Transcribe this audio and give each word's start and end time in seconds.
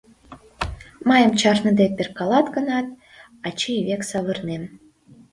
Мыйым 1.07 1.31
чарныде 1.39 1.85
перкалат 1.95 2.47
гынат, 2.55 2.87
ачий 3.47 3.81
век 3.87 4.01
савырнем... 4.11 4.63